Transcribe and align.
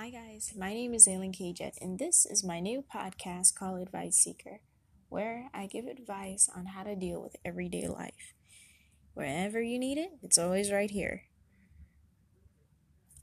Hi, 0.00 0.08
guys. 0.08 0.54
My 0.56 0.72
name 0.72 0.94
is 0.94 1.06
Aileen 1.06 1.30
Kajet, 1.30 1.72
and 1.78 1.98
this 1.98 2.24
is 2.24 2.42
my 2.42 2.58
new 2.58 2.82
podcast 2.82 3.54
called 3.54 3.82
Advice 3.82 4.16
Seeker, 4.16 4.62
where 5.10 5.50
I 5.52 5.66
give 5.66 5.84
advice 5.84 6.48
on 6.56 6.64
how 6.64 6.84
to 6.84 6.96
deal 6.96 7.20
with 7.20 7.36
everyday 7.44 7.86
life. 7.86 8.32
Wherever 9.12 9.60
you 9.60 9.78
need 9.78 9.98
it, 9.98 10.12
it's 10.22 10.38
always 10.38 10.72
right 10.72 10.90
here. 10.90 11.24